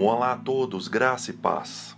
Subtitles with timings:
[0.00, 1.96] Olá a todos, graça e paz.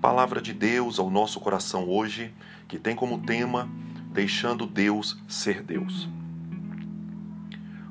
[0.00, 2.32] Palavra de Deus ao nosso coração hoje,
[2.68, 3.68] que tem como tema
[4.12, 6.08] Deixando Deus ser Deus.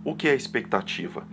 [0.01, 1.27] O que é expectativa?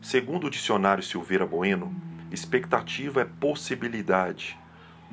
[0.00, 1.94] Segundo o dicionário Silveira Bueno,
[2.32, 4.58] expectativa é possibilidade,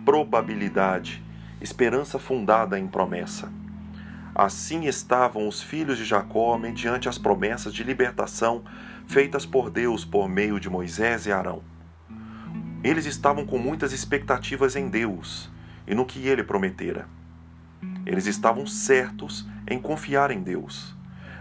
[0.05, 1.21] probabilidade,
[1.59, 3.51] esperança fundada em promessa.
[4.33, 8.63] Assim estavam os filhos de Jacó mediante as promessas de libertação
[9.05, 11.69] feitas por Deus por meio de Moisés e Arão.
[12.83, 15.51] Eles estavam com muitas expectativas em Deus
[15.85, 17.07] e no que ele prometera.
[18.05, 20.95] Eles estavam certos em confiar em Deus,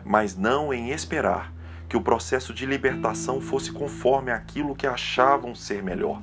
[0.05, 1.51] mas não em esperar
[1.89, 6.21] que o processo de libertação fosse conforme aquilo que achavam ser melhor.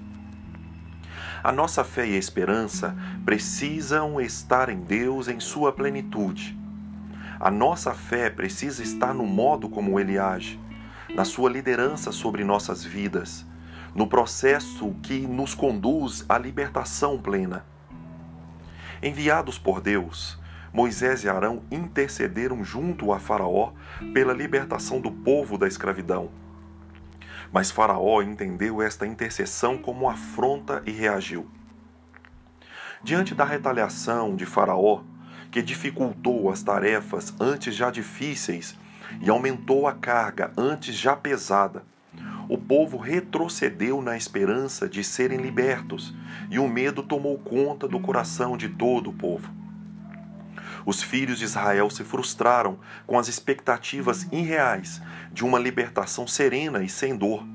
[1.44, 2.96] A nossa fé e esperança
[3.26, 6.58] precisam estar em Deus em sua plenitude.
[7.40, 10.60] A nossa fé precisa estar no modo como ele age,
[11.14, 13.46] na sua liderança sobre nossas vidas,
[13.94, 17.66] no processo que nos conduz à libertação plena.
[19.02, 20.40] Enviados por Deus,
[20.74, 23.72] Moisés e Arão intercederam junto a Faraó
[24.14, 26.30] pela libertação do povo da escravidão.
[27.52, 31.50] Mas Faraó entendeu esta intercessão como afronta e reagiu.
[33.04, 35.02] Diante da retaliação de Faraó,
[35.52, 38.78] que dificultou as tarefas antes já difíceis
[39.22, 41.84] e aumentou a carga antes já pesada,
[42.50, 46.14] o povo retrocedeu na esperança de serem libertos,
[46.50, 49.52] e o medo tomou conta do coração de todo o povo.
[50.86, 55.02] Os filhos de Israel se frustraram com as expectativas irreais
[55.34, 57.46] de uma libertação serena e sem dor,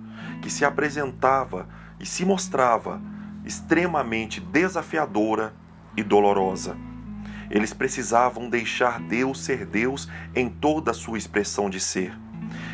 [0.43, 1.67] que se apresentava
[1.99, 3.01] e se mostrava
[3.45, 5.55] extremamente desafiadora
[5.97, 6.77] e dolorosa.
[7.51, 12.15] Eles precisavam deixar Deus ser Deus em toda a sua expressão de ser.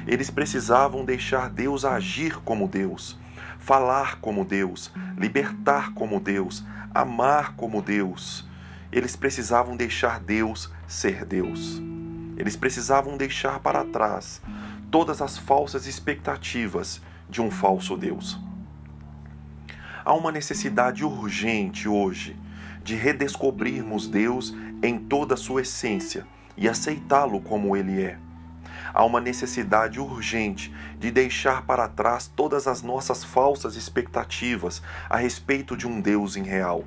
[0.09, 3.19] Eles precisavam deixar Deus agir como Deus,
[3.59, 6.65] falar como Deus, libertar como Deus,
[6.95, 8.49] amar como Deus.
[8.91, 11.83] Eles precisavam deixar Deus ser Deus.
[12.39, 14.41] Eles precisavam deixar para trás
[14.91, 18.41] todas as falsas expectativas de um falso Deus.
[20.07, 22.35] Há uma necessidade urgente hoje
[22.83, 26.27] de redescobrirmos Deus em toda a sua essência
[26.57, 28.19] e aceitá-lo como ele é
[28.93, 35.77] há uma necessidade urgente de deixar para trás todas as nossas falsas expectativas a respeito
[35.77, 36.85] de um Deus irreal.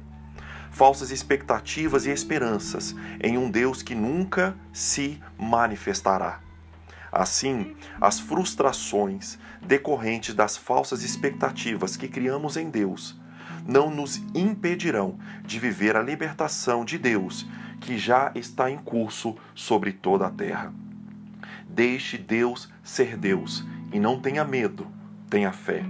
[0.72, 6.40] Falsas expectativas e esperanças em um Deus que nunca se manifestará.
[7.12, 13.20] Assim, as frustrações decorrentes das falsas expectativas que criamos em Deus
[13.68, 17.46] não nos impedirão de viver a libertação de Deus
[17.80, 20.74] que já está em curso sobre toda a terra.
[21.68, 24.88] Deixe Deus ser Deus e não tenha medo,
[25.30, 25.84] tenha fé.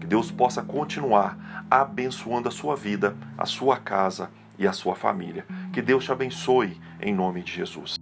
[0.00, 5.46] Que Deus possa continuar abençoando a sua vida, a sua casa e a sua família.
[5.72, 8.01] Que Deus te abençoe em nome de Jesus.